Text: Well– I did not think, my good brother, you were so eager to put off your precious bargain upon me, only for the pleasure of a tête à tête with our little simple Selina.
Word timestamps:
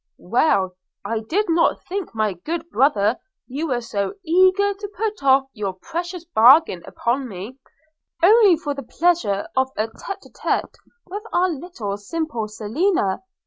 Well– 0.17 0.75
I 1.05 1.19
did 1.19 1.45
not 1.47 1.83
think, 1.85 2.15
my 2.15 2.33
good 2.33 2.71
brother, 2.71 3.19
you 3.45 3.67
were 3.67 3.81
so 3.81 4.15
eager 4.25 4.73
to 4.73 4.87
put 4.97 5.21
off 5.21 5.43
your 5.53 5.73
precious 5.73 6.25
bargain 6.25 6.81
upon 6.87 7.27
me, 7.27 7.59
only 8.23 8.57
for 8.57 8.73
the 8.73 8.81
pleasure 8.81 9.47
of 9.55 9.69
a 9.77 9.89
tête 9.89 10.25
à 10.25 10.31
tête 10.31 10.73
with 11.05 11.21
our 11.31 11.49
little 11.49 11.97
simple 11.97 12.47
Selina. 12.47 13.21